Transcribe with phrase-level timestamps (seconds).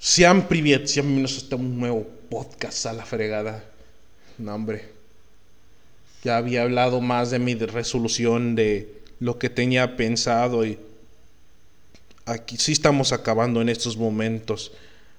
[0.00, 3.64] Sean privet, sean bienvenidos a este nuevo podcast a la fregada.
[4.38, 4.84] No, hombre.
[6.22, 10.78] Ya había hablado más de mi resolución, de lo que tenía pensado y
[12.26, 14.70] aquí sí estamos acabando en estos momentos.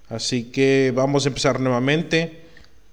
[0.07, 2.39] Así que vamos a empezar nuevamente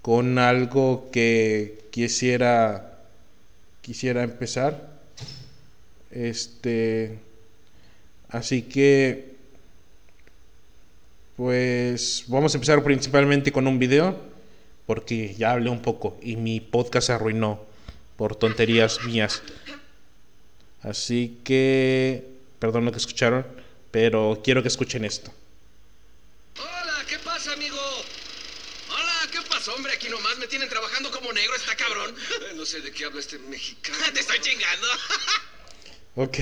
[0.01, 2.99] con algo que quisiera
[3.81, 4.99] quisiera empezar.
[6.11, 7.17] Este
[8.27, 9.36] así que
[11.37, 14.19] pues vamos a empezar principalmente con un video,
[14.87, 17.63] porque ya hablé un poco y mi podcast se arruinó
[18.17, 19.43] por tonterías mías.
[20.81, 23.45] Así que, perdón lo que escucharon,
[23.91, 25.31] pero quiero que escuchen esto.
[26.57, 27.77] Hola, ¿qué pasa, amigo?
[28.89, 29.93] Hola, ¿qué pasa, hombre?
[29.93, 32.15] Aquí nomás me tienen trabajando como negro, está cabrón.
[32.55, 33.97] No sé de qué habla este mexicano.
[34.13, 34.87] Te estoy chingando.
[36.15, 36.37] Ok,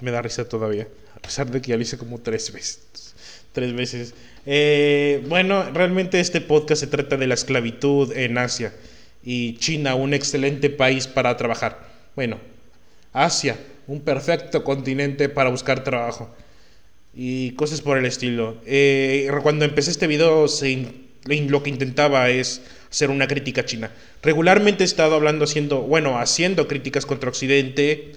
[0.00, 3.07] me da risa todavía, a pesar de que ya lo hice como tres veces
[3.58, 4.14] tres veces.
[4.46, 8.72] Eh, bueno, realmente este podcast se trata de la esclavitud en Asia
[9.24, 11.88] y China, un excelente país para trabajar.
[12.14, 12.38] Bueno,
[13.12, 16.32] Asia, un perfecto continente para buscar trabajo
[17.12, 18.58] y cosas por el estilo.
[18.64, 20.46] Eh, cuando empecé este video,
[21.26, 23.90] lo que intentaba es hacer una crítica china.
[24.22, 28.12] Regularmente he estado hablando, haciendo, bueno, haciendo críticas contra Occidente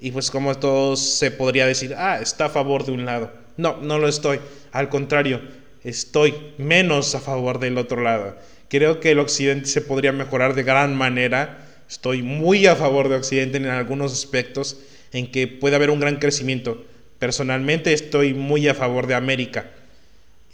[0.00, 3.30] y pues como todos se podría decir, ah, está a favor de un lado.
[3.60, 4.40] No, no lo estoy.
[4.72, 5.42] Al contrario,
[5.84, 8.38] estoy menos a favor del otro lado.
[8.70, 11.66] Creo que el Occidente se podría mejorar de gran manera.
[11.88, 14.78] Estoy muy a favor de Occidente en algunos aspectos
[15.12, 16.84] en que puede haber un gran crecimiento.
[17.18, 19.70] Personalmente estoy muy a favor de América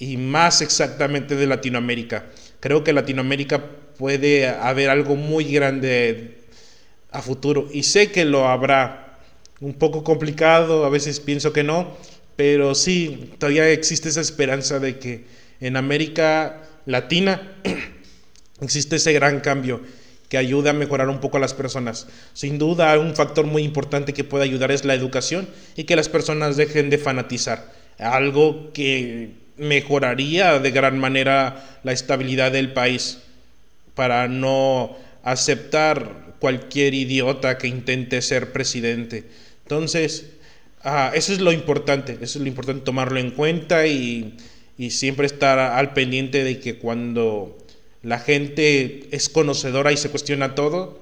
[0.00, 2.26] y más exactamente de Latinoamérica.
[2.58, 3.64] Creo que Latinoamérica
[3.96, 6.38] puede haber algo muy grande
[7.12, 9.04] a futuro y sé que lo habrá.
[9.58, 11.96] Un poco complicado, a veces pienso que no,
[12.36, 15.24] pero sí, todavía existe esa esperanza de que
[15.60, 17.56] en América Latina
[18.60, 19.80] existe ese gran cambio
[20.28, 22.08] que ayuda a mejorar un poco a las personas.
[22.34, 26.08] Sin duda, un factor muy importante que puede ayudar es la educación y que las
[26.08, 27.72] personas dejen de fanatizar.
[27.98, 33.18] Algo que mejoraría de gran manera la estabilidad del país
[33.94, 39.24] para no aceptar cualquier idiota que intente ser presidente.
[39.62, 40.26] Entonces,
[41.14, 44.36] Eso es lo importante, eso es lo importante tomarlo en cuenta y,
[44.90, 47.58] siempre estar al pendiente de que cuando
[48.02, 51.00] la gente es conocedora y se cuestiona todo,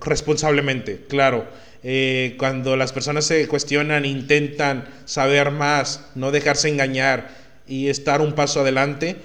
[0.00, 1.46] responsablemente, claro.
[1.82, 7.28] Eh, cuando las personas se cuestionan, intentan saber más, no dejarse engañar
[7.68, 9.16] y estar un paso adelante,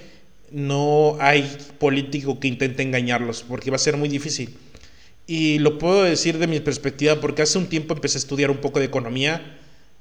[0.52, 4.58] no hay político que intente engañarlos, porque va a ser muy difícil.
[5.32, 8.58] Y lo puedo decir de mi perspectiva porque hace un tiempo empecé a estudiar un
[8.58, 9.60] poco de economía,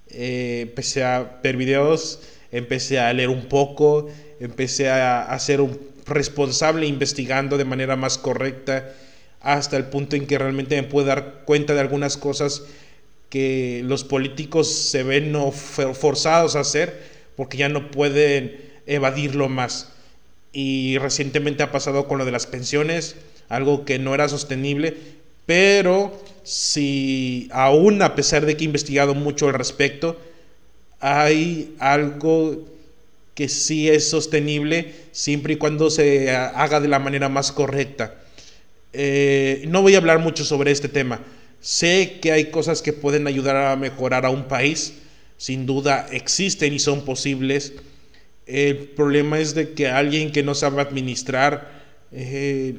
[0.09, 4.09] eh, empecé a ver videos, empecé a leer un poco,
[4.41, 8.91] empecé a, ser un responsable investigando de manera más correcta
[9.43, 12.62] hasta el punto en que realmente me puedo dar cuenta de algunas cosas
[13.28, 17.03] que los políticos se ven forzados a hacer
[17.37, 19.93] porque ya no pueden evadirlo más.
[20.55, 23.16] Y recientemente ha pasado con lo de las pensiones,
[23.50, 25.18] algo que no era sostenible,
[25.48, 30.20] pero si aún a pesar de que he investigado mucho al respecto,
[31.00, 32.66] hay algo
[33.34, 38.14] que sí es sostenible siempre y cuando se haga de la manera más correcta.
[38.92, 41.22] Eh, no voy a hablar mucho sobre este tema.
[41.62, 44.98] Sé que hay cosas que pueden ayudar a mejorar a un país.
[45.38, 47.72] Sin duda existen y son posibles.
[48.44, 51.72] El problema es de que alguien que no sabe administrar
[52.12, 52.75] eh,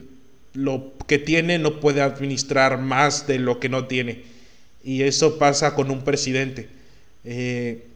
[0.54, 4.24] lo que tiene no puede administrar más de lo que no tiene.
[4.84, 6.70] Y eso pasa con un presidente.
[7.26, 7.88] Eh,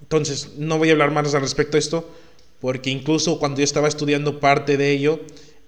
[0.00, 2.08] entonces, no voy a hablar más al respecto de esto,
[2.60, 5.20] porque incluso cuando yo estaba estudiando parte de ello,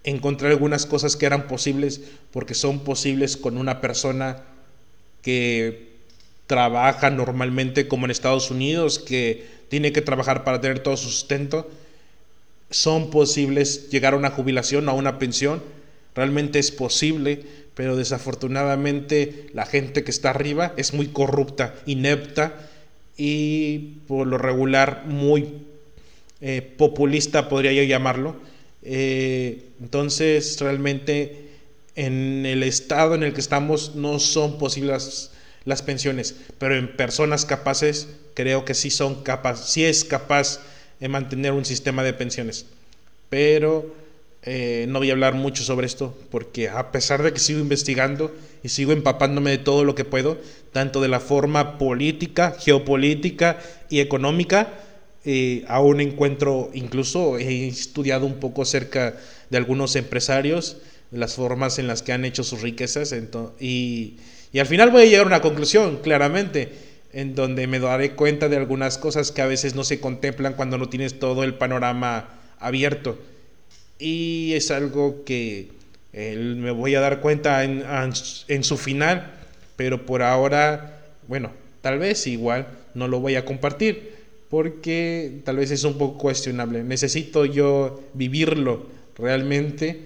[0.05, 4.45] encontré algunas cosas que eran posibles, porque son posibles con una persona
[5.21, 5.89] que
[6.47, 11.69] trabaja normalmente como en Estados Unidos, que tiene que trabajar para tener todo su sustento.
[12.71, 15.61] Son posibles llegar a una jubilación, a una pensión,
[16.15, 17.43] Realmente es posible,
[17.75, 22.69] pero desafortunadamente la gente que está arriba es muy corrupta, inepta
[23.17, 25.49] y por lo regular muy
[26.41, 28.37] eh, populista, podría yo llamarlo.
[28.83, 31.51] Eh, entonces, realmente
[31.95, 35.31] en el estado en el que estamos no son posibles
[35.65, 40.61] las, pensiones, pero en personas capaces creo que sí son capaces, sí es capaz
[40.99, 42.67] de mantener un sistema de pensiones.
[43.29, 43.95] Pero
[44.45, 48.35] eh, no voy a hablar mucho sobre esto porque a pesar de que sigo investigando
[48.65, 50.39] y sigo empapándome de todo lo que puedo,
[50.73, 53.59] tanto de la forma política, geopolítica
[53.89, 54.75] y económica,
[55.25, 59.17] eh, aún encuentro, incluso he estudiado un poco acerca
[59.51, 60.79] de algunos empresarios,
[61.13, 63.15] las formas en las que han hecho sus riquezas,
[63.61, 64.17] y,
[64.53, 66.73] y al final voy a llegar a una conclusión, claramente,
[67.13, 70.79] en donde me daré cuenta de algunas cosas que a veces no se contemplan cuando
[70.79, 73.19] no tienes todo el panorama abierto.
[74.03, 75.69] Y es algo que
[76.13, 77.85] me voy a dar cuenta en,
[78.49, 79.31] en su final,
[79.77, 81.53] pero por ahora, bueno,
[81.83, 84.13] tal vez igual no lo voy a compartir
[84.51, 86.83] porque tal vez es un poco cuestionable.
[86.83, 90.01] Necesito yo vivirlo realmente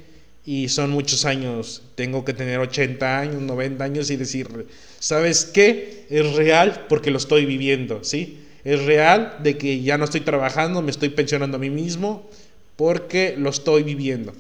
[0.44, 1.82] y son muchos años.
[1.94, 4.66] Tengo que tener 80 años, 90 años y decir,
[4.98, 6.04] ¿sabes qué?
[6.10, 8.40] Es real porque lo estoy viviendo, ¿sí?
[8.62, 12.28] Es real de que ya no estoy trabajando, me estoy pensionando a mí mismo
[12.76, 14.32] porque lo estoy viviendo.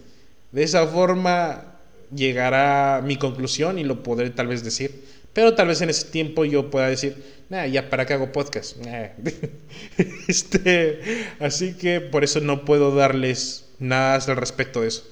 [0.52, 1.76] De esa forma
[2.14, 5.04] llegará mi conclusión y lo podré tal vez decir.
[5.32, 7.16] Pero tal vez en ese tiempo yo pueda decir,
[7.50, 8.76] ya para qué hago podcast.
[10.28, 11.00] este,
[11.40, 15.04] así que por eso no puedo darles nada al respecto de eso,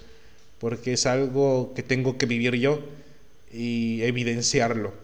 [0.58, 2.80] porque es algo que tengo que vivir yo
[3.52, 4.94] y evidenciarlo.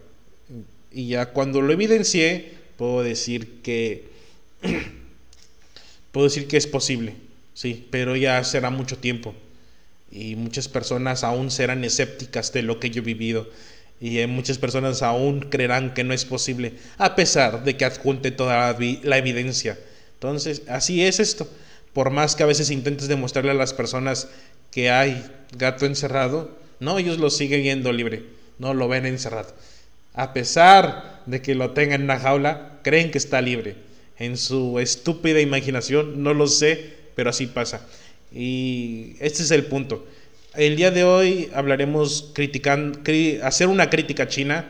[0.91, 4.05] Y ya cuando lo evidencié, puedo decir que
[6.11, 7.13] puedo decir que es posible,
[7.53, 9.33] sí, pero ya será mucho tiempo
[10.11, 13.49] y muchas personas aún serán escépticas de lo que yo he vivido
[14.01, 18.75] y muchas personas aún creerán que no es posible, a pesar de que adjunte toda
[19.03, 19.77] la, evidencia.
[20.15, 21.47] Entonces, así es esto.
[21.93, 24.27] Por más que a veces intentes demostrarle a las personas
[24.71, 25.23] que hay
[25.55, 28.23] gato encerrado, no, ellos lo siguen viendo libre,
[28.57, 29.53] no lo ven encerrado.
[30.15, 33.75] A pesar de que lo tengan en una jaula, creen que está libre.
[34.17, 37.87] En su estúpida imaginación, no lo sé, pero así pasa.
[38.33, 40.05] Y este es el punto.
[40.55, 42.99] El día de hoy hablaremos criticando,
[43.43, 44.67] hacer una crítica China,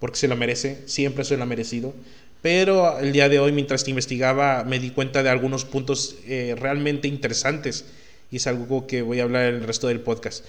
[0.00, 1.94] porque se la merece, siempre se la ha merecido.
[2.42, 6.56] Pero el día de hoy, mientras te investigaba, me di cuenta de algunos puntos eh,
[6.58, 7.84] realmente interesantes
[8.30, 10.44] y es algo que voy a hablar en el resto del podcast.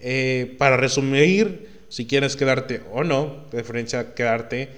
[0.00, 4.68] Eh, para resumir, si quieres quedarte o no, de preferencia quedarte, eh,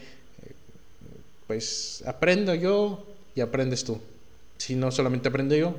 [1.46, 4.00] pues aprendo yo y aprendes tú.
[4.58, 5.74] Si no, solamente aprendo yo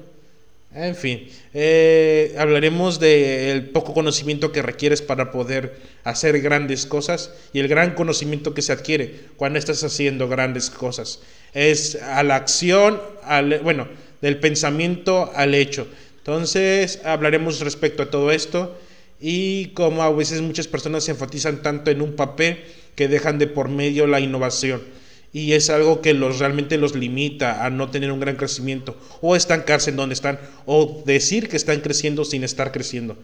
[0.72, 7.60] en fin, eh, hablaremos del poco conocimiento que requieres para poder hacer grandes cosas y
[7.60, 11.22] el gran conocimiento que se adquiere cuando estás haciendo grandes cosas.
[11.54, 13.88] Es a la acción, al, bueno,
[14.22, 15.88] del pensamiento al hecho.
[16.20, 18.78] Entonces, hablaremos respecto a todo esto
[19.20, 22.64] y cómo a veces muchas personas se enfatizan tanto en un papel
[22.96, 24.99] que dejan de por medio la innovación
[25.32, 29.36] y es algo que los realmente los limita a no tener un gran crecimiento o
[29.36, 33.18] estancarse en donde están o decir que están creciendo sin estar creciendo.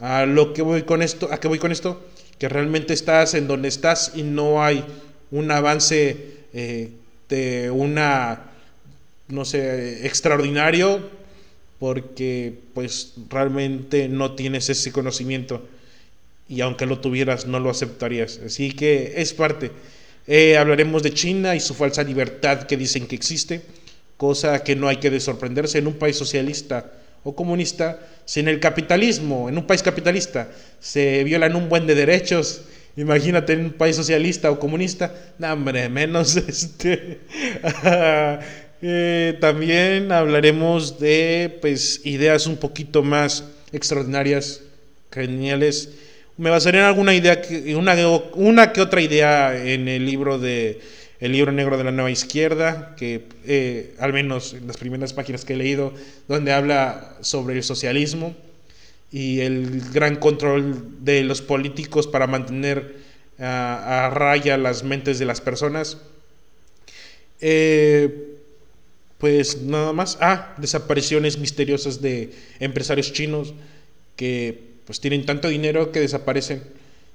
[0.00, 2.04] A lo que voy con esto, a qué voy con esto,
[2.38, 4.84] que realmente estás en donde estás y no hay
[5.30, 6.16] un avance
[6.52, 6.90] eh,
[7.28, 8.50] de una
[9.28, 11.00] no sé extraordinario
[11.78, 15.66] porque pues realmente no tienes ese conocimiento
[16.48, 18.40] y aunque lo tuvieras no lo aceptarías.
[18.44, 19.70] Así que es parte
[20.26, 23.62] eh, hablaremos de China y su falsa libertad que dicen que existe,
[24.16, 26.92] cosa que no hay que sorprenderse en un país socialista
[27.24, 30.48] o comunista, si en el capitalismo, en un país capitalista,
[30.80, 32.62] se violan un buen de derechos,
[32.96, 37.20] imagínate en un país socialista o comunista, no, hombre, menos este.
[38.86, 44.60] Eh, también hablaremos de pues, ideas un poquito más extraordinarias,
[45.10, 45.88] geniales
[46.36, 47.40] me basaré en alguna idea,
[47.76, 47.94] una,
[48.34, 50.80] una que otra idea en el libro de
[51.20, 55.44] el libro negro de la nueva izquierda, que eh, al menos en las primeras páginas
[55.44, 55.94] que he leído,
[56.28, 58.34] donde habla sobre el socialismo
[59.10, 62.96] y el gran control de los políticos para mantener
[63.38, 65.98] a raya las mentes de las personas.
[67.40, 68.36] Eh,
[69.18, 70.18] pues nada más.
[70.20, 73.54] Ah, desapariciones misteriosas de empresarios chinos
[74.16, 76.62] que pues tienen tanto dinero que desaparecen.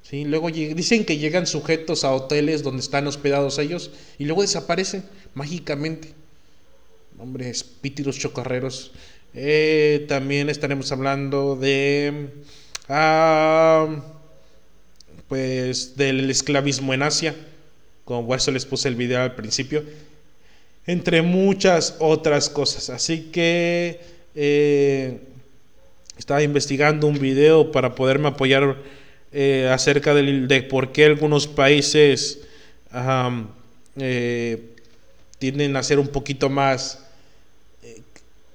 [0.04, 0.26] ¿sí?
[0.26, 6.14] Luego dicen que llegan sujetos a hoteles donde están hospedados ellos y luego desaparecen mágicamente.
[7.18, 8.92] Hombre, espíritus chocarreros.
[9.34, 12.30] Eh, también estaremos hablando de...
[12.88, 13.88] Ah,
[15.30, 17.36] pues del esclavismo en Asia,
[18.04, 19.84] como eso les puse el video al principio,
[20.88, 22.90] entre muchas otras cosas.
[22.90, 24.02] Así que
[24.34, 25.20] eh,
[26.20, 28.76] estaba investigando un video para poderme apoyar
[29.32, 32.42] eh, acerca de, por qué algunos países
[33.98, 34.60] eh,
[35.40, 37.06] tienden a ser un poquito más
[37.84, 38.02] eh,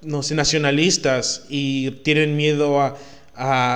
[0.02, 2.96] no sé, nacionalistas y tienen miedo a,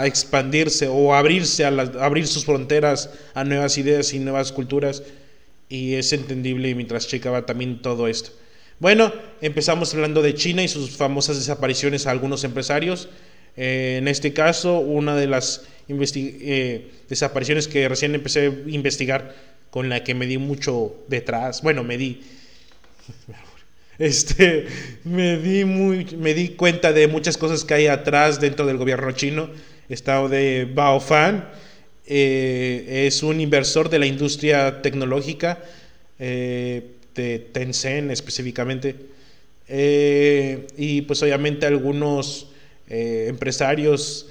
[0.05, 5.03] expandirse o abrirse a, abrir sus fronteras a nuevas ideas y nuevas culturas
[5.69, 8.31] y es entendible mientras checaba también todo esto.
[8.79, 13.09] Bueno, empezamos hablando de China y sus famosas desapariciones a algunos empresarios.
[13.61, 19.35] Eh, en este caso, una de las eh, desapariciones que recién empecé a investigar,
[19.71, 22.23] con la que me di mucho detrás, bueno, me di,
[23.99, 24.67] este,
[25.03, 29.11] me di, muy, me di cuenta de muchas cosas que hay atrás dentro del gobierno
[29.11, 29.51] chino.
[29.89, 31.49] Estado de Bao Fan,
[32.07, 35.59] eh, es un inversor de la industria tecnológica,
[36.19, 38.95] de Tencent específicamente.
[39.69, 42.49] y pues obviamente algunos
[42.89, 44.27] eh, empresarios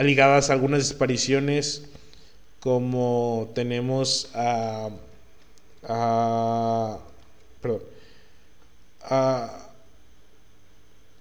[0.00, 1.84] ligadas a algunas desapariciones,
[2.60, 4.90] como tenemos a,
[5.84, 6.98] a
[7.60, 7.82] perdón,
[9.02, 9.68] a,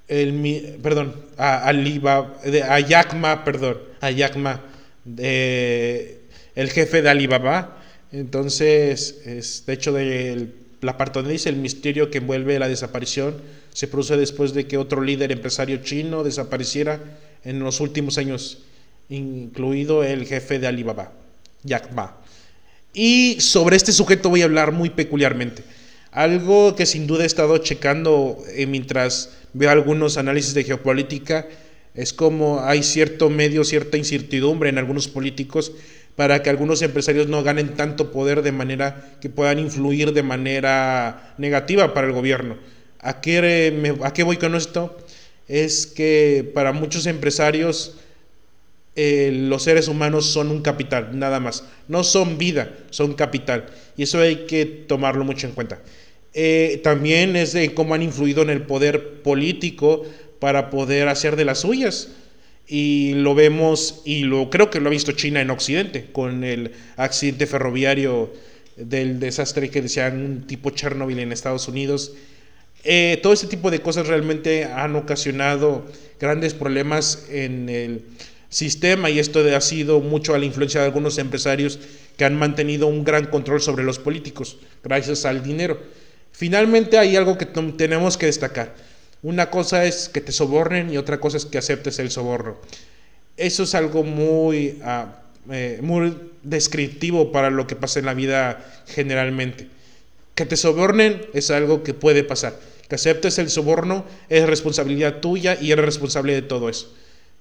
[0.07, 4.61] el, perdón, a, a Yakma, perdón, a Yakma,
[5.05, 6.19] de,
[6.55, 7.77] el jefe de Alibaba.
[8.11, 10.49] Entonces, es, de hecho, de
[10.81, 13.41] la parte donde dice el misterio que envuelve la desaparición
[13.73, 16.99] se produce después de que otro líder empresario chino desapareciera
[17.43, 18.59] en los últimos años,
[19.09, 21.11] incluido el jefe de Alibaba,
[21.63, 22.17] Jack Ma.
[22.93, 25.63] Y sobre este sujeto voy a hablar muy peculiarmente.
[26.11, 31.47] Algo que sin duda he estado checando eh, mientras veo algunos análisis de geopolítica
[31.93, 35.73] es como hay cierto medio, cierta incertidumbre en algunos políticos
[36.15, 41.33] para que algunos empresarios no ganen tanto poder de manera que puedan influir de manera
[41.37, 42.57] negativa para el gobierno.
[43.01, 44.97] ¿A qué, ¿A qué voy con esto?
[45.47, 47.95] Es que para muchos empresarios
[48.95, 51.63] eh, los seres humanos son un capital, nada más.
[51.87, 53.67] No son vida, son capital.
[53.97, 55.81] Y eso hay que tomarlo mucho en cuenta.
[56.33, 60.03] Eh, también es de cómo han influido en el poder político
[60.39, 62.09] para poder hacer de las suyas.
[62.67, 66.71] Y lo vemos, y lo creo que lo ha visto China en Occidente, con el
[66.95, 68.31] accidente ferroviario
[68.77, 72.13] del desastre que decían un tipo Chernobyl en Estados Unidos
[72.83, 75.85] eh, todo este tipo de cosas realmente han ocasionado
[76.19, 78.05] grandes problemas en el
[78.49, 81.79] sistema y esto ha sido mucho a la influencia de algunos empresarios
[82.17, 85.79] que han mantenido un gran control sobre los políticos gracias al dinero.
[86.31, 88.73] Finalmente hay algo que tenemos que destacar.
[89.21, 92.57] Una cosa es que te sobornen y otra cosa es que aceptes el soborno.
[93.37, 95.21] Eso es algo muy, ah,
[95.51, 99.67] eh, muy descriptivo para lo que pasa en la vida generalmente.
[100.33, 105.57] Que te sobornen es algo que puede pasar que aceptes el soborno es responsabilidad tuya
[105.61, 106.93] y eres responsable de todo eso.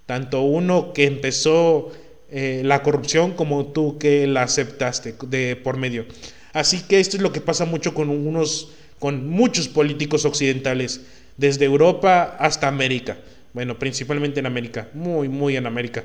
[0.06, 1.90] Tanto uno que empezó
[2.30, 6.06] eh, la corrupción como tú que la aceptaste de por medio.
[6.52, 11.00] Así que esto es lo que pasa mucho con unos, con muchos políticos occidentales,
[11.36, 13.18] desde Europa hasta América.
[13.52, 16.04] Bueno, principalmente en América, muy, muy en América.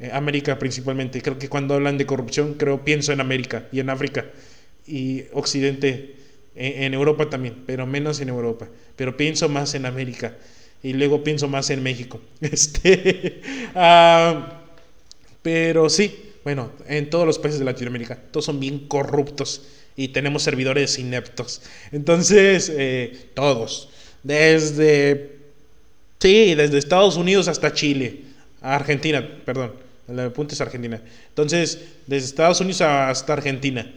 [0.00, 1.22] Eh, América principalmente.
[1.22, 4.26] Creo que cuando hablan de corrupción, creo pienso en América y en África
[4.86, 6.21] y Occidente
[6.54, 8.68] en, Europa también, pero menos en Europa.
[8.96, 10.36] Pero pienso más en América
[10.82, 12.20] y luego pienso más en México.
[12.40, 13.40] Este,
[13.74, 14.60] ah,
[15.42, 19.62] pero sí, bueno, en todos los países de Latinoamérica, todos son bien corruptos
[19.96, 21.62] y tenemos servidores ineptos.
[21.90, 23.90] Entonces, eh, todos,
[24.22, 25.36] desde,
[26.18, 28.22] sí, desde Estados Unidos hasta Chile,
[28.60, 29.72] Argentina, perdón,
[30.08, 31.00] el punto es Argentina.
[31.28, 33.92] Entonces, desde Estados Unidos hasta Argentina.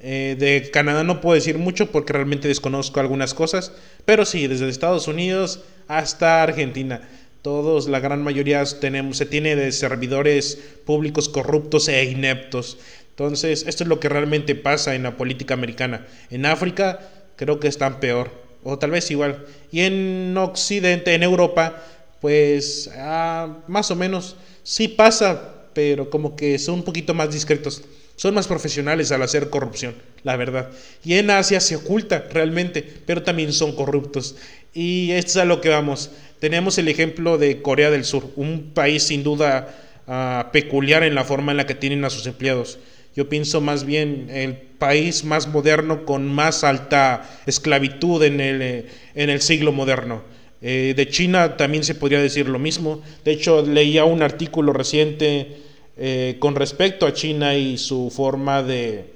[0.00, 3.72] Eh, de Canadá no puedo decir mucho porque realmente desconozco algunas cosas,
[4.04, 7.08] pero sí, desde Estados Unidos hasta Argentina.
[7.42, 12.78] Todos, la gran mayoría tenemos, se tiene de servidores públicos corruptos e ineptos.
[13.10, 16.06] Entonces, esto es lo que realmente pasa en la política americana.
[16.30, 17.00] En África
[17.36, 18.30] creo que están peor,
[18.62, 19.46] o tal vez igual.
[19.72, 21.82] Y en Occidente, en Europa,
[22.20, 27.82] pues ah, más o menos sí pasa, pero como que son un poquito más discretos.
[28.18, 29.94] Son más profesionales al hacer corrupción,
[30.24, 30.70] la verdad.
[31.04, 34.34] Y en Asia se oculta realmente, pero también son corruptos.
[34.74, 36.10] Y es a lo que vamos.
[36.40, 39.72] Tenemos el ejemplo de Corea del Sur, un país sin duda
[40.08, 42.80] ah, peculiar en la forma en la que tienen a sus empleados.
[43.14, 48.86] Yo pienso más bien el país más moderno con más alta esclavitud en el, eh,
[49.14, 50.24] en el siglo moderno.
[50.60, 53.00] Eh, de China también se podría decir lo mismo.
[53.24, 55.67] De hecho, leía un artículo reciente
[56.00, 59.06] eh, con respecto a China y su forma de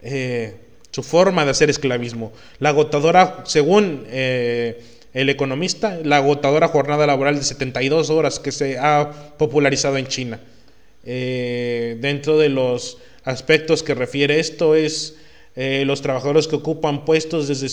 [0.00, 0.56] eh,
[0.90, 2.32] su forma de hacer esclavismo.
[2.60, 4.82] La agotadora, según eh,
[5.12, 10.40] el economista, la agotadora jornada laboral de 72 horas que se ha popularizado en China.
[11.04, 15.16] dentro de los aspectos que refiere esto es
[15.56, 17.68] los trabajadores que ocupan puestos desde,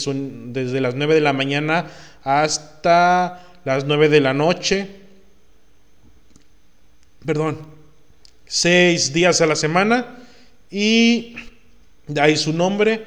[0.47, 1.87] desde las 9 de la mañana
[2.23, 5.00] hasta las 9 de la noche
[7.25, 7.59] perdón,
[8.45, 10.17] seis días a la semana
[10.69, 11.35] y
[12.07, 13.05] de ahí su nombre.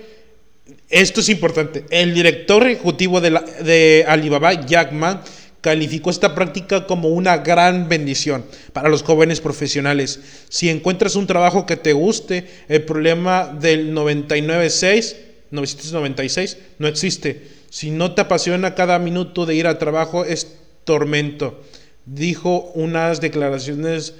[0.88, 1.84] esto es importante.
[1.90, 5.22] El director ejecutivo de, de Alibaba, Jack Ma,
[5.60, 8.44] calificó esta práctica como una gran bendición
[8.74, 10.20] para los jóvenes profesionales.
[10.50, 15.16] Si encuentras un trabajo que te guste, el problema del 99.6,
[15.50, 17.48] 996 no existe.
[17.70, 20.54] Si no te apasiona cada minuto de ir al trabajo, es
[20.84, 21.60] tormento.
[22.06, 24.14] Dijo unas declaraciones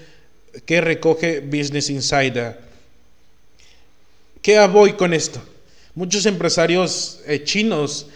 [0.67, 2.59] que recoge Business Insider.
[4.41, 5.43] ¿Qué voy con esto?
[5.95, 8.09] Muchos empresarios eh, chinos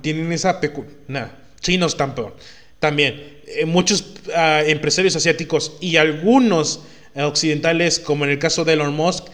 [0.00, 1.32] tienen esa peculiaridad.
[1.60, 2.36] chinos tampoco.
[2.78, 3.40] También.
[3.46, 6.80] Eh, muchos ah, empresarios asiáticos y algunos
[7.14, 9.26] eh, occidentales, como en el caso de Elon Musk,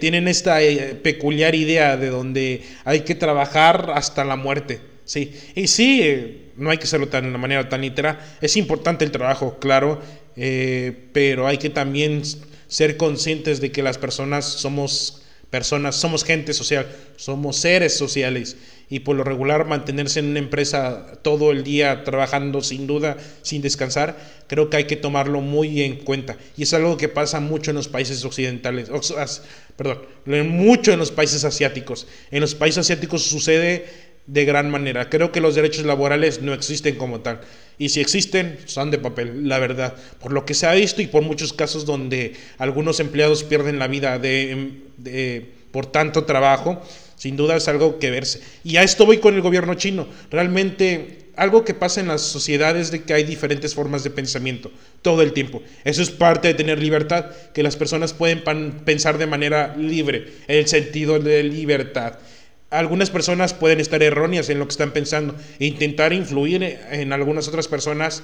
[0.00, 0.60] tienen esta
[1.02, 4.80] peculiar idea de donde hay que trabajar hasta la muerte.
[5.08, 5.32] Sí.
[5.54, 8.18] Y sí, no hay que hacerlo tan, de una manera tan literal.
[8.42, 10.02] Es importante el trabajo, claro,
[10.34, 12.22] pero hay que también
[12.68, 16.86] ser conscientes de que las personas somos personas, somos gente social,
[17.16, 18.58] somos seres sociales
[18.90, 23.62] y por lo regular mantenerse en una empresa todo el día trabajando sin duda, sin
[23.62, 26.36] descansar, creo que hay que tomarlo muy en cuenta.
[26.58, 28.90] Y es algo que pasa mucho en los países occidentales,
[29.76, 30.00] perdón,
[30.50, 32.06] mucho en los países asiáticos.
[32.30, 33.86] En los países asiáticos sucede
[34.28, 35.08] de gran manera.
[35.08, 37.40] Creo que los derechos laborales no existen como tal.
[37.78, 39.96] Y si existen, son de papel, la verdad.
[40.20, 43.88] Por lo que se ha visto y por muchos casos donde algunos empleados pierden la
[43.88, 46.80] vida de, por tanto trabajo,
[47.16, 48.42] sin duda es algo que verse.
[48.64, 50.06] Y a esto voy con el gobierno chino.
[50.30, 54.70] Realmente algo que pasa en las sociedades de que hay diferentes formas de pensamiento
[55.00, 55.62] todo el tiempo.
[55.84, 58.42] Eso es parte de tener libertad, que las personas pueden
[58.84, 62.18] pensar de manera libre, en el sentido de libertad
[62.70, 67.48] algunas personas pueden estar erróneas en lo que están pensando e intentar influir en algunas
[67.48, 68.22] otras personas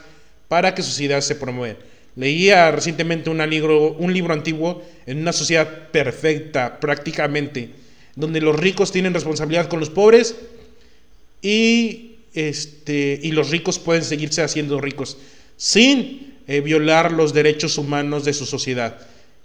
[0.48, 1.78] para que sus ideas se promuevan.
[2.16, 7.70] Leía recientemente un libro, un libro antiguo en una sociedad perfecta, prácticamente,
[8.14, 10.36] donde los ricos tienen responsabilidad con los pobres
[11.42, 15.16] y, este, y los ricos pueden seguirse haciendo ricos
[15.56, 18.99] sin eh, violar los derechos humanos de su sociedad.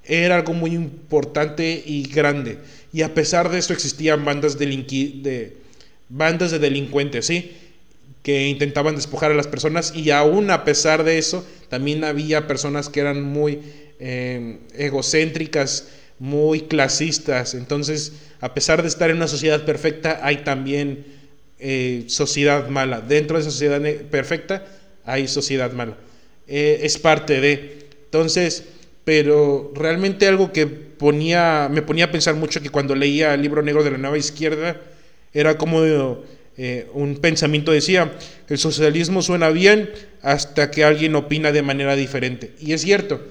[0.03, 2.57] Era algo muy importante y grande.
[2.91, 5.57] Y a pesar de esto existían bandas, de,
[6.09, 7.51] bandas de delincuentes, ¿sí?
[8.23, 12.89] Que intentaban despojar a las personas y aún a pesar de eso, también había personas
[12.89, 13.59] que eran muy
[13.99, 17.53] em, egocéntricas, muy clasistas.
[17.53, 21.05] Entonces, a pesar de estar en una sociedad perfecta, hay también
[21.59, 23.01] eh, sociedad mala.
[23.01, 24.65] Dentro de esa sociedad perfecta
[25.05, 25.95] hay sociedad mala.
[26.47, 27.87] Eh, es parte de...
[28.05, 28.63] Entonces,
[29.03, 33.63] pero realmente algo que ponía, me ponía a pensar mucho que cuando leía el libro
[33.63, 34.79] negro de la nueva izquierda,
[35.33, 38.13] era como eh, un pensamiento decía,
[38.47, 39.89] el socialismo suena bien
[40.21, 42.53] hasta que alguien opina de manera diferente.
[42.59, 43.23] Y es cierto,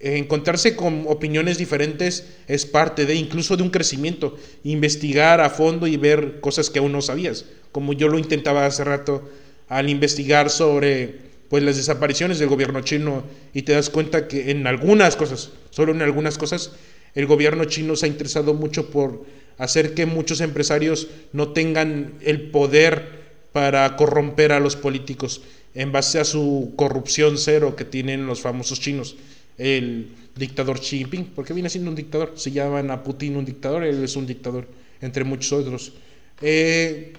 [0.00, 5.96] encontrarse con opiniones diferentes es parte de incluso de un crecimiento, investigar a fondo y
[5.96, 9.30] ver cosas que aún no sabías, como yo lo intentaba hace rato
[9.68, 14.66] al investigar sobre pues las desapariciones del gobierno chino y te das cuenta que en
[14.66, 16.72] algunas cosas, solo en algunas cosas,
[17.14, 19.24] el gobierno chino se ha interesado mucho por
[19.58, 23.22] hacer que muchos empresarios no tengan el poder
[23.52, 25.42] para corromper a los políticos
[25.74, 29.16] en base a su corrupción cero que tienen los famosos chinos.
[29.58, 33.84] El dictador Xi Jinping, porque viene siendo un dictador, se llaman a Putin un dictador,
[33.84, 34.66] él es un dictador,
[35.00, 35.92] entre muchos otros.
[36.40, 37.12] Eh,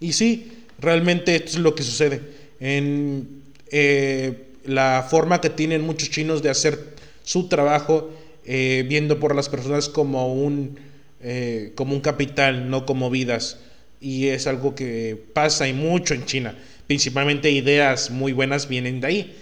[0.00, 2.20] y sí, realmente esto es lo que sucede.
[2.60, 8.10] En eh, la forma que tienen muchos chinos de hacer su trabajo,
[8.50, 10.80] eh, viendo por las personas como un,
[11.22, 13.58] eh, como un capital, no como vidas.
[14.00, 16.56] Y es algo que pasa y mucho en China.
[16.86, 19.36] Principalmente ideas muy buenas vienen de ahí.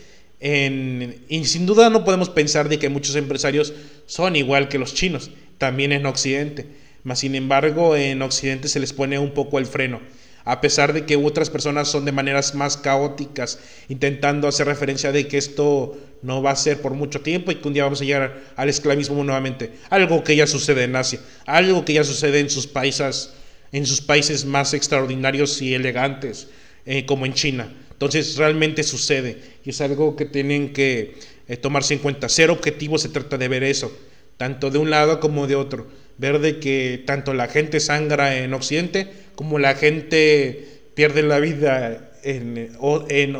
[1.29, 3.73] y sin duda no podemos pensar de que muchos empresarios
[4.07, 6.67] son igual que los chinos, también en Occidente.
[7.05, 10.01] Mas sin embargo, en Occidente se les pone un poco el freno
[10.47, 15.27] a pesar de que otras personas son de maneras más caóticas, intentando hacer referencia de
[15.27, 18.05] que esto no va a ser por mucho tiempo y que un día vamos a
[18.05, 19.73] llegar al esclavismo nuevamente.
[19.91, 23.31] Algo que ya sucede en Asia, algo que ya sucede en sus países,
[23.73, 26.47] en sus países más extraordinarios y elegantes,
[26.87, 27.69] eh, como en China.
[27.91, 31.17] Entonces realmente sucede y es algo que tienen que
[31.49, 32.29] eh, tomarse en cuenta.
[32.29, 33.93] Ser objetivo se trata de ver eso,
[34.37, 35.89] tanto de un lado como de otro.
[36.19, 42.11] Ver de que tanto la gente sangra en Occidente como la gente pierde la vida
[42.25, 42.77] en,
[43.09, 43.37] en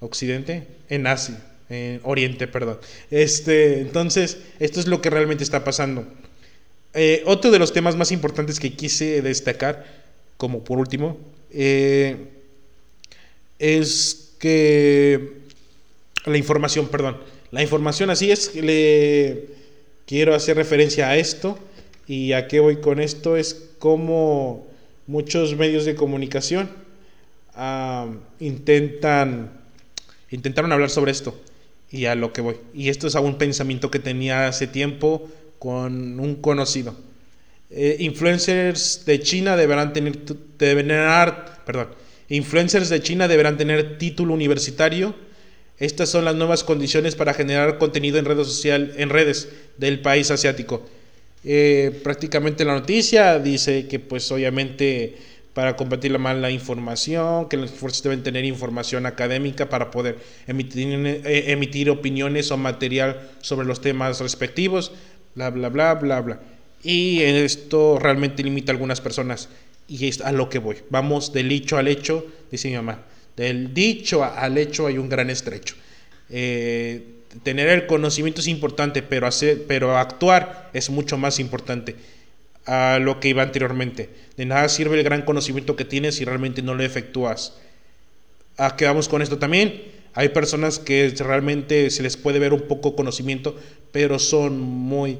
[0.00, 2.78] Occidente, en Asia, en Oriente, perdón.
[3.10, 6.06] Este, entonces, esto es lo que realmente está pasando.
[6.94, 9.84] Eh, otro de los temas más importantes que quise destacar,
[10.36, 11.18] como por último,
[11.50, 12.16] eh,
[13.58, 15.40] es que
[16.24, 17.18] la información, perdón,
[17.50, 19.46] la información así es, le
[20.06, 21.58] quiero hacer referencia a esto
[22.10, 23.36] ¿Y a qué voy con esto?
[23.36, 24.66] Es como
[25.06, 26.68] muchos medios de comunicación
[28.40, 29.52] intentan,
[30.28, 31.40] intentaron hablar sobre esto
[31.88, 32.56] y a lo que voy.
[32.74, 36.96] Y esto es a un pensamiento que tenía hace tiempo con un conocido.
[37.70, 40.18] Eh, influencers de China deberán tener,
[41.64, 41.90] perdón,
[42.28, 45.14] influencers de China deberán tener título universitario.
[45.78, 50.32] Estas son las nuevas condiciones para generar contenido en redes social, en redes del país
[50.32, 50.88] asiático.
[51.42, 55.16] Eh, prácticamente la noticia dice que pues obviamente
[55.54, 60.88] para combatir la mala información, que las fuerzas deben tener información académica para poder emitir,
[61.06, 64.92] eh, emitir opiniones o material sobre los temas respectivos,
[65.34, 66.40] bla, bla, bla, bla, bla.
[66.82, 69.48] Y esto realmente limita a algunas personas.
[69.88, 70.76] Y es a lo que voy.
[70.88, 73.02] Vamos del dicho al hecho, dice mi mamá.
[73.36, 75.74] Del dicho al hecho hay un gran estrecho.
[76.30, 81.96] Eh, tener el conocimiento es importante, pero, hacer, pero actuar es mucho más importante
[82.66, 84.10] a lo que iba anteriormente.
[84.36, 87.54] De nada sirve el gran conocimiento que tienes si realmente no lo efectúas.
[88.56, 89.82] ¿A qué vamos con esto también?
[90.14, 93.56] Hay personas que realmente se les puede ver un poco conocimiento,
[93.92, 95.18] pero son muy,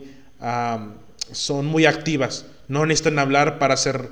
[1.33, 2.47] son muy activas.
[2.69, 4.11] No necesitan hablar para hacer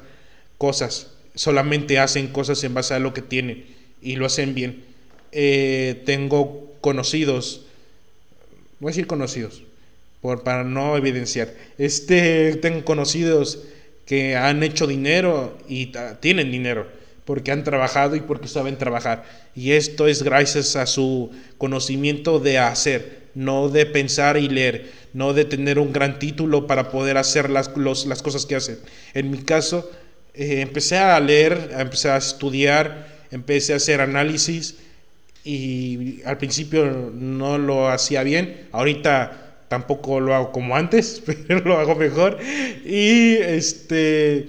[0.57, 1.09] cosas.
[1.35, 3.67] Solamente hacen cosas en base a lo que tienen
[4.01, 4.85] y lo hacen bien.
[5.33, 7.67] Eh, tengo conocidos,
[8.81, 9.63] voy a decir conocidos,
[10.21, 11.53] por, para no evidenciar.
[11.79, 13.65] Este, tengo conocidos
[14.07, 16.87] que han hecho dinero y tienen dinero
[17.25, 19.23] porque han trabajado y porque saben trabajar.
[19.55, 25.35] Y esto es gracias a su conocimiento de hacer, no de pensar y leer, no
[25.35, 28.79] de tener un gran título para poder hacer las, las cosas que hacen.
[29.13, 29.91] En mi caso,
[30.33, 34.77] eh, empecé a leer, empecé a estudiar, empecé a hacer análisis
[35.49, 38.69] y al principio no lo hacía bien.
[38.71, 42.39] Ahorita tampoco lo hago como antes, pero lo hago mejor.
[42.85, 44.47] Y este,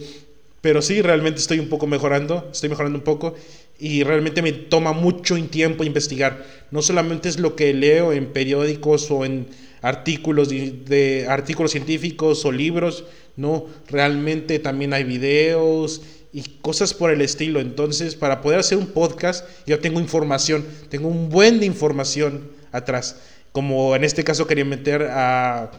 [0.59, 3.33] pero sí, realmente estoy un poco mejorando, estoy mejorando un poco
[3.79, 6.45] y realmente me toma mucho tiempo investigar.
[6.69, 9.47] No solamente es lo que leo en periódicos o en
[9.81, 13.05] artículos de, artículos científicos o libros,
[13.37, 17.59] no, realmente también hay videos y cosas por el estilo.
[17.59, 23.15] Entonces, para poder hacer un podcast, yo tengo información, tengo un buen de información atrás
[23.51, 25.71] como en este caso quería meter a,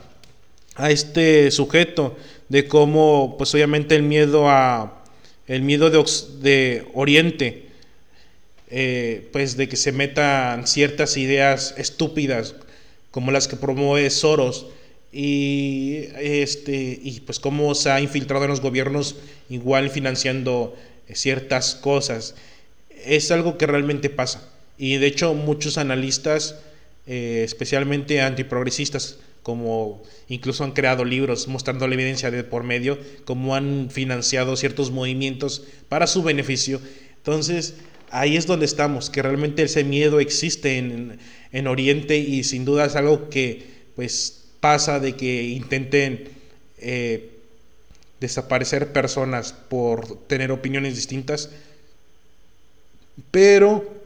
[0.74, 2.16] a este sujeto
[2.48, 5.02] de cómo, pues obviamente el miedo a,
[5.46, 6.04] el miedo de,
[6.40, 7.68] de Oriente,
[8.68, 12.54] eh, pues de que se metan ciertas ideas estúpidas
[13.10, 14.66] como las que promueve Soros
[15.12, 19.16] y este y pues cómo se ha infiltrado en los gobiernos
[19.48, 20.76] igual financiando
[21.12, 22.36] ciertas cosas
[23.04, 26.56] es algo que realmente pasa y de hecho muchos analistas
[27.06, 33.56] eh, especialmente antiprogresistas, como incluso han creado libros mostrando la evidencia de por medio, como
[33.56, 36.80] han financiado ciertos movimientos para su beneficio.
[37.16, 37.74] Entonces,
[38.10, 41.18] ahí es donde estamos, que realmente ese miedo existe en,
[41.50, 43.64] en Oriente y sin duda es algo que
[43.96, 46.28] pues pasa de que intenten
[46.78, 47.30] eh,
[48.20, 51.50] desaparecer personas por tener opiniones distintas,
[53.30, 54.00] pero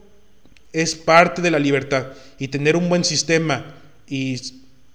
[0.73, 2.07] es parte de la libertad
[2.39, 3.75] y tener un buen sistema
[4.07, 4.39] y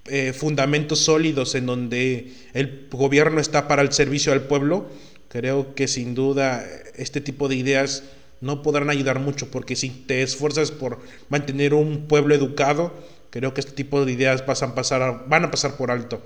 [0.06, 4.90] eh, fundamentos sólidos en donde el gobierno está para el servicio al pueblo,
[5.28, 8.02] creo que sin duda este tipo de ideas
[8.40, 12.94] no podrán ayudar mucho porque si te esfuerzas por mantener un pueblo educado,
[13.30, 16.22] creo que este tipo de ideas pasan pasar van a pasar por alto.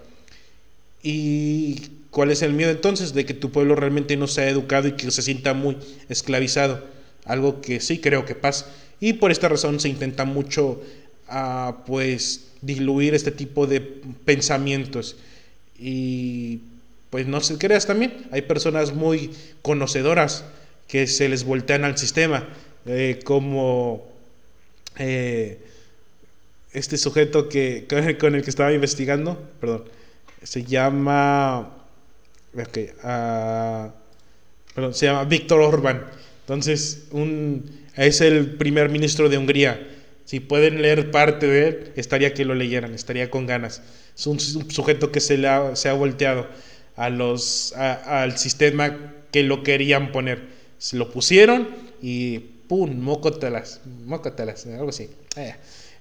[1.03, 3.13] ¿Y cuál es el miedo entonces?
[3.13, 5.77] De que tu pueblo realmente no sea educado y que se sienta muy
[6.09, 6.83] esclavizado.
[7.25, 8.67] Algo que sí creo que pasa.
[9.01, 10.83] Y por esta razón se intenta mucho
[11.29, 15.17] ah, pues diluir este tipo de pensamientos.
[15.79, 16.61] Y
[17.11, 19.31] pues no se creas también, hay personas muy
[19.63, 20.45] conocedoras
[20.89, 22.49] que se les voltean al sistema,
[22.87, 24.05] eh, como
[24.99, 25.61] eh,
[26.75, 27.87] este sujeto que,
[28.21, 29.85] con el que estaba investigando, perdón,
[30.43, 31.75] se llama,
[33.03, 33.95] ah,
[34.75, 36.05] perdón, se llama Víctor Orbán.
[36.41, 37.65] Entonces, un,
[37.97, 39.89] es el primer ministro de Hungría.
[40.27, 43.83] Si pueden leer parte de él, estaría que lo leyeran, estaría con ganas.
[44.17, 45.43] Es un, sujeto que se,
[45.75, 46.47] se ha volteado
[46.97, 50.43] a los, al sistema que lo querían poner.
[50.79, 51.69] Se lo pusieron
[52.03, 52.99] y ¡pum!
[53.01, 55.09] Mócotelas, mócotelas, algo así.
[55.37, 55.55] Eh,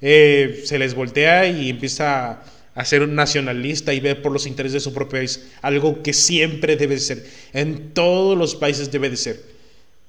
[0.06, 2.44] eh, se les voltea y empieza
[2.76, 6.12] a ser un nacionalista y ver por los intereses de su propio país, algo que
[6.12, 9.42] siempre debe de ser, en todos los países debe de ser.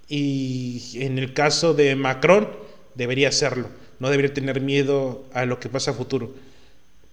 [0.08, 2.48] Y en el caso de Macron,
[2.96, 3.68] debería hacerlo.
[4.00, 6.34] No debería tener miedo a lo que pasa futuro.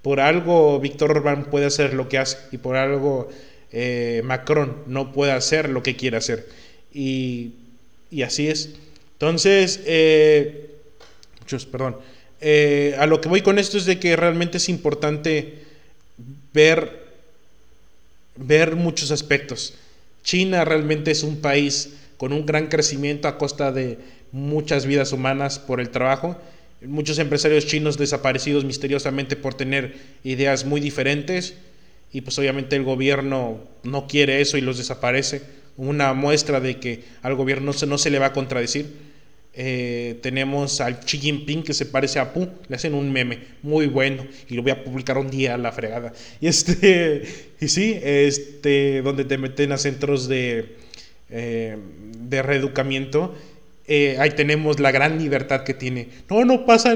[0.01, 3.29] Por algo Víctor Orbán puede hacer lo que hace y por algo
[3.71, 6.47] eh, Macron no pueda hacer lo que quiere hacer.
[6.91, 7.53] Y,
[8.09, 8.71] y así es.
[9.13, 10.71] Entonces, eh,
[11.39, 11.97] muchos, perdón.
[12.41, 15.60] Eh, a lo que voy con esto es de que realmente es importante
[16.54, 17.06] ver,
[18.36, 19.75] ver muchos aspectos.
[20.23, 23.99] China realmente es un país con un gran crecimiento a costa de
[24.32, 26.36] muchas vidas humanas por el trabajo.
[26.82, 31.54] Muchos empresarios chinos desaparecidos misteriosamente por tener ideas muy diferentes
[32.12, 35.43] y pues obviamente el gobierno no quiere eso y los desaparece.
[35.77, 39.11] Una muestra de que al gobierno no se le va a contradecir
[39.53, 43.87] eh, tenemos al Xi Jinping que se parece a Pu, le hacen un meme muy
[43.87, 46.13] bueno y lo voy a publicar un día a la fregada.
[46.41, 47.23] Y este,
[47.59, 50.75] y sí, este, donde te meten a centros de,
[51.29, 51.77] eh,
[52.17, 53.35] de reeducamiento,
[53.87, 56.07] eh, ahí tenemos la gran libertad que tiene.
[56.29, 56.95] No, no pasa.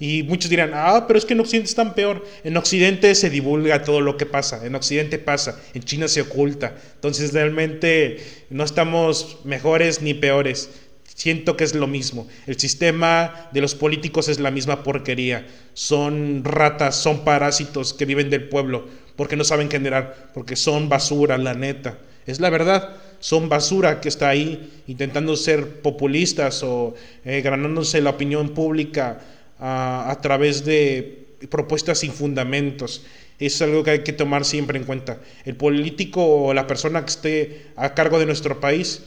[0.00, 2.26] Y muchos dirán, ah, pero es que en Occidente es tan peor.
[2.42, 6.76] En Occidente se divulga todo lo que pasa, en Occidente pasa, en China se oculta.
[6.96, 8.18] Entonces realmente
[8.50, 10.70] no estamos mejores ni peores
[11.14, 12.26] Siento que es lo mismo.
[12.46, 15.46] El sistema de los políticos es la misma porquería.
[15.74, 21.38] Son ratas, son parásitos que viven del pueblo porque no saben generar, porque son basura,
[21.38, 21.98] la neta.
[22.26, 22.96] Es la verdad.
[23.20, 26.94] Son basura que está ahí intentando ser populistas o
[27.24, 29.20] eh, ganándose la opinión pública
[29.64, 33.04] a través de propuestas sin fundamentos.
[33.38, 35.20] Es algo que hay que tomar siempre en cuenta.
[35.44, 39.02] El político o la persona que esté a cargo de nuestro país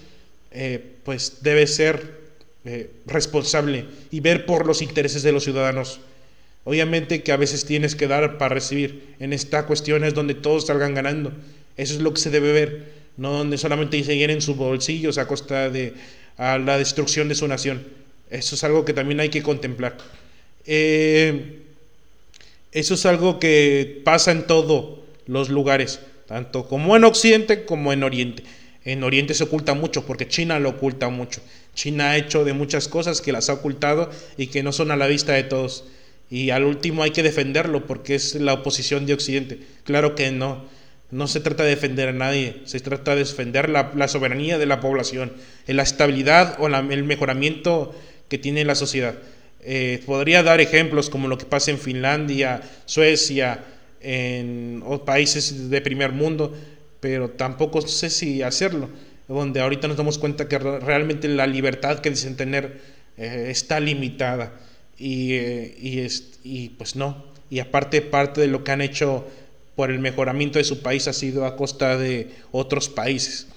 [0.55, 2.25] eh, pues debe ser
[2.63, 5.99] eh, responsable y ver por los intereses de los ciudadanos.
[6.63, 9.15] Obviamente que a veces tienes que dar para recibir.
[9.19, 11.33] En esta cuestión es donde todos salgan ganando.
[11.77, 12.85] Eso es lo que se debe ver,
[13.17, 15.93] no donde solamente se en sus bolsillos a costa de
[16.37, 17.85] la destrucción de su nación.
[18.29, 19.97] Eso es algo que también hay que contemplar.
[20.65, 21.59] Eh,
[22.71, 28.03] eso es algo que pasa en todos los lugares, tanto como en Occidente como en
[28.03, 28.43] Oriente.
[28.85, 31.41] En Oriente se oculta mucho porque China lo oculta mucho.
[31.73, 34.95] China ha hecho de muchas cosas que las ha ocultado y que no son a
[34.95, 35.85] la vista de todos.
[36.29, 39.59] Y al último hay que defenderlo porque es la oposición de Occidente.
[39.83, 40.65] Claro que no.
[41.11, 44.79] No se trata de defender a nadie, se trata de defender la, soberanía de la
[44.79, 45.33] población,
[45.67, 47.95] la estabilidad o el mejoramiento
[48.27, 49.15] que tiene la sociedad.
[49.61, 53.63] Eh, podría dar ejemplos como lo que pasa en Finlandia, Suecia,
[54.01, 56.55] en países de primer mundo,
[57.05, 58.89] pero tampoco sé si hacerlo,
[59.27, 62.81] donde ahorita nos damos cuenta que realmente la libertad que dicen tener
[63.15, 64.53] eh, está limitada
[64.97, 69.23] y, eh, y, es, y pues no, y aparte parte de lo que han hecho
[69.75, 73.49] por el mejoramiento de su país ha sido a costa de otros países.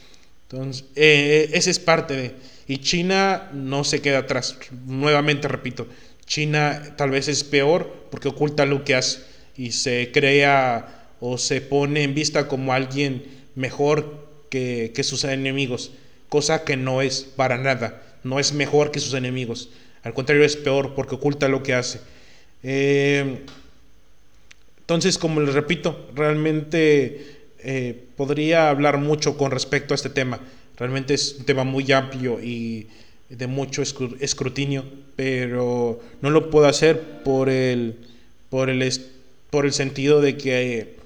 [0.50, 2.34] Entonces, eh, esa es parte de...
[2.66, 4.58] Y China no se queda atrás.
[4.84, 5.86] Nuevamente repito,
[6.26, 9.20] China tal vez es peor porque oculta lo que hace
[9.56, 15.90] y se crea o se pone en vista como alguien mejor que, sus enemigos,
[16.28, 19.68] cosa que no es para nada, no es mejor que sus enemigos,
[20.04, 22.00] al contrario es peor porque oculta lo que hace.
[22.62, 23.40] Eh,
[24.78, 30.40] entonces, como les repito, realmente eh, podría hablar mucho con respecto a este tema.
[30.78, 32.86] Realmente es un tema muy amplio y
[33.28, 34.84] de mucho escrutinio,
[35.16, 37.96] pero no lo puedo hacer por el,
[38.48, 38.92] por el,
[39.50, 40.97] por el sentido de que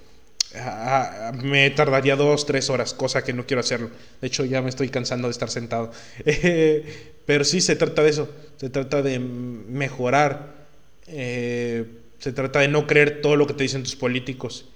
[1.43, 3.91] me tardaría dos, tres horas, cosa que no quiero hacerlo.
[4.21, 5.93] De hecho, ya me estoy cansando de estar sentado.
[7.27, 10.67] pero sí se trata de eso, se trata de mejorar,
[11.07, 11.85] eh,
[12.19, 14.67] se trata de no creer todo lo que te dicen tus políticos.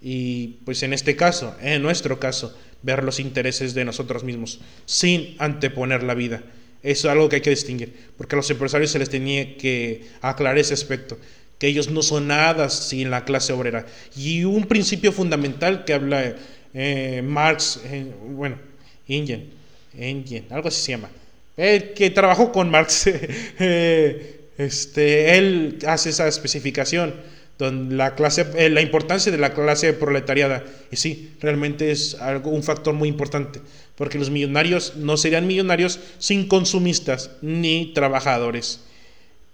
[0.00, 5.34] Y pues en este caso, en nuestro caso, ver los intereses de nosotros mismos, sin
[5.38, 6.42] anteponer la vida.
[6.82, 10.06] Eso es algo que hay que distinguir, porque a los empresarios se les tenía que
[10.20, 11.18] aclarar ese aspecto
[11.58, 13.86] que ellos no son nada sin la clase obrera.
[14.16, 16.36] Y un principio fundamental que habla
[16.74, 18.58] eh, Marx, eh, bueno,
[19.06, 19.50] Ingen,
[19.98, 21.10] Ingen, algo así se llama,
[21.56, 23.06] el que trabajó con Marx,
[23.58, 27.14] eh, este, él hace esa especificación,
[27.58, 32.62] donde la, clase, la importancia de la clase proletariada, y sí, realmente es algo, un
[32.62, 33.60] factor muy importante,
[33.96, 38.80] porque los millonarios no serían millonarios sin consumistas ni trabajadores.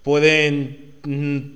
[0.03, 0.94] Pueden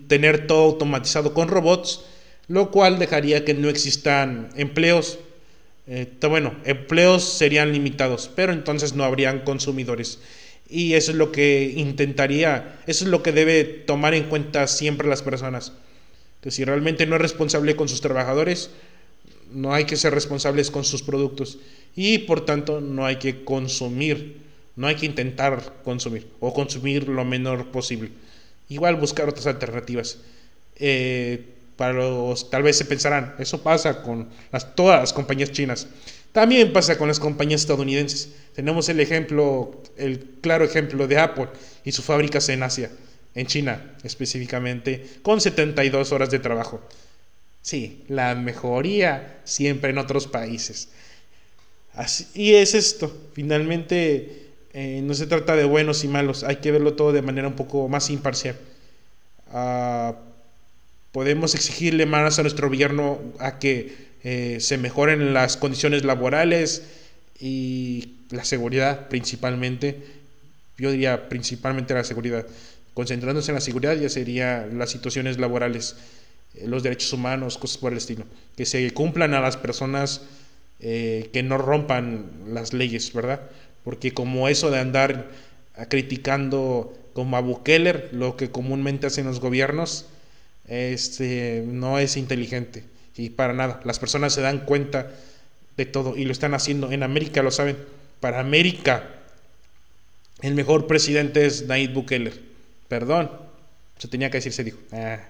[0.08, 2.04] tener todo automatizado con robots,
[2.48, 5.18] lo cual dejaría que no existan empleos.
[5.86, 10.20] Eh, bueno, empleos serían limitados, pero entonces no habrían consumidores.
[10.68, 15.08] Y eso es lo que intentaría, eso es lo que debe tomar en cuenta siempre
[15.08, 15.72] las personas.
[16.42, 18.70] Que si realmente no es responsable con sus trabajadores,
[19.50, 21.58] no hay que ser responsables con sus productos.
[21.96, 24.42] Y por tanto, no hay que consumir,
[24.76, 28.10] no hay que intentar consumir o consumir lo menor posible
[28.68, 30.18] igual buscar otras alternativas.
[30.76, 35.86] Eh, Para los, tal vez se pensarán, eso pasa con las, todas las compañías chinas.
[36.32, 38.30] También pasa con las compañías estadounidenses.
[38.54, 41.48] Tenemos el ejemplo, el claro ejemplo de Apple
[41.84, 42.90] y sus fábricas en Asia,
[43.34, 46.80] en China específicamente, con 72 horas de trabajo.
[47.62, 50.88] Sí, la mejoría siempre en otros países.
[52.34, 56.94] Y es esto, finalmente eh, no se trata de buenos y malos, hay que verlo
[56.94, 58.56] todo de manera un poco más imparcial.
[59.50, 60.14] Ah,
[61.12, 66.82] podemos exigirle más a nuestro gobierno a que eh, se mejoren las condiciones laborales
[67.40, 70.02] y la seguridad principalmente.
[70.76, 72.46] Yo diría principalmente la seguridad.
[72.92, 75.96] Concentrándose en la seguridad ya sería las situaciones laborales,
[76.54, 78.26] eh, los derechos humanos, cosas por el estilo.
[78.54, 80.22] Que se cumplan a las personas
[80.80, 83.40] que no rompan las leyes, ¿verdad?
[83.88, 85.30] Porque como eso de andar
[85.88, 90.04] criticando como a Bukele, lo que comúnmente hacen los gobiernos,
[90.66, 92.84] este, no es inteligente
[93.16, 93.80] y para nada.
[93.86, 95.10] Las personas se dan cuenta
[95.78, 96.92] de todo y lo están haciendo.
[96.92, 97.78] En América lo saben.
[98.20, 99.08] Para América,
[100.42, 102.34] el mejor presidente es Nayib Bukele.
[102.88, 103.30] Perdón,
[103.96, 104.80] se tenía que decir, se dijo.
[104.92, 105.20] Ah.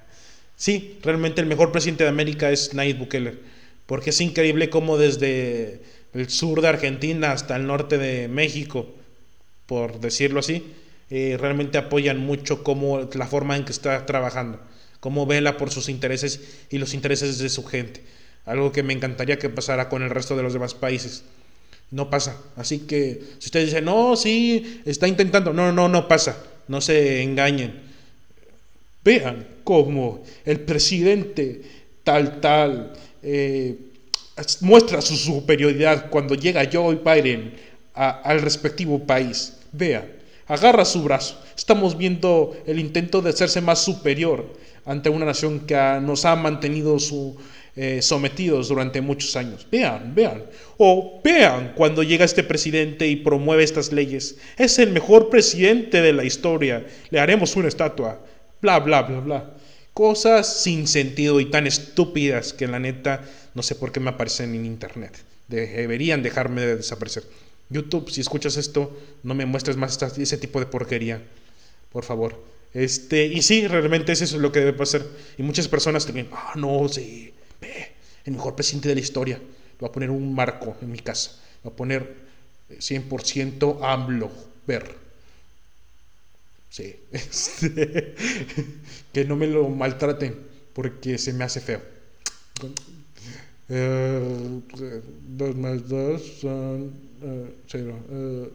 [0.56, 3.38] Sí, realmente el mejor presidente de América es Nayib Bukele,
[3.86, 5.80] porque es increíble cómo desde
[6.14, 8.86] el sur de Argentina hasta el norte de México,
[9.66, 10.64] por decirlo así,
[11.10, 14.60] realmente apoyan mucho como la forma en que está trabajando,
[15.00, 16.40] cómo vela por sus intereses
[16.70, 18.02] y los intereses de su gente.
[18.44, 21.24] Algo que me encantaría que pasara con el resto de los demás países.
[21.90, 22.40] No pasa.
[22.56, 26.42] Así que si ustedes dicen, no, sí, está intentando, no, no, no pasa.
[26.66, 27.80] No se engañen.
[29.04, 31.62] Vean cómo el presidente
[32.04, 32.92] tal, tal,
[33.22, 33.76] eh,
[34.60, 37.54] muestra su superioridad cuando llega Joe Biden
[37.94, 39.58] al respectivo país.
[39.72, 40.06] Vea,
[40.46, 41.40] agarra su brazo.
[41.56, 44.46] Estamos viendo el intento de hacerse más superior
[44.84, 46.96] ante una nación que nos ha mantenido
[47.76, 49.66] eh, sometidos durante muchos años.
[49.70, 50.44] Vean, vean.
[50.78, 54.38] O vean cuando llega este presidente y promueve estas leyes.
[54.56, 56.86] Es el mejor presidente de la historia.
[57.10, 58.20] Le haremos una estatua.
[58.62, 59.50] Bla, bla, bla, bla.
[59.98, 64.54] Cosas sin sentido y tan estúpidas que la neta no sé por qué me aparecen
[64.54, 65.24] en internet.
[65.48, 67.24] Deberían dejarme de desaparecer.
[67.68, 71.20] YouTube, si escuchas esto, no me muestres más ese tipo de porquería.
[71.90, 72.40] Por favor.
[72.72, 75.02] Este, y sí, realmente eso es lo que debe pasar.
[75.36, 77.34] Y muchas personas dicen, ah, no, sí,
[78.24, 79.40] el mejor presidente de la historia.
[79.80, 81.32] Voy a poner un marco en mi casa.
[81.64, 82.14] Voy a poner
[82.70, 84.30] 100% AMLO,
[84.64, 85.07] ver.
[86.70, 86.96] Sí.
[87.12, 88.14] Este,
[89.12, 90.34] que no me lo maltraten
[90.72, 91.80] porque se me hace feo.
[93.68, 94.60] Eh,
[95.28, 97.98] dos más dos son eh, cero.
[98.10, 98.48] Eh,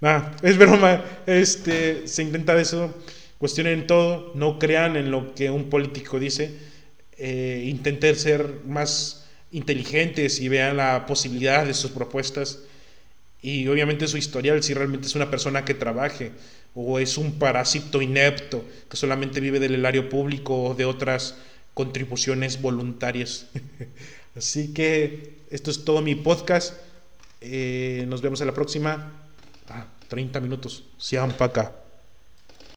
[0.00, 1.04] nada, es broma.
[1.26, 2.94] Este, se intenta eso.
[3.38, 6.54] Cuestionen todo, no crean en lo que un político dice.
[7.18, 12.60] intenten ser más inteligentes y vean la posibilidad de sus propuestas.
[13.42, 16.32] Y obviamente su historial, si realmente es una persona que trabaje
[16.80, 21.34] o es un parásito inepto que solamente vive del erario público o de otras
[21.74, 23.48] contribuciones voluntarias.
[24.36, 26.74] Así que esto es todo mi podcast.
[27.40, 29.12] Eh, nos vemos en la próxima.
[29.68, 30.84] Ah, 30 minutos.
[30.98, 31.87] Sean para acá.